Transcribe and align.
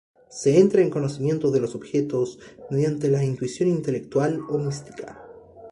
Se 0.31 0.59
entra 0.59 0.81
en 0.81 0.89
conocimiento 0.89 1.51
de 1.51 1.59
los 1.59 1.75
objetos 1.75 2.39
mediante 2.71 3.07
la 3.07 3.23
intuición 3.23 3.69
intelectual 3.69 4.41
o 4.49 4.57
mística. 4.57 5.21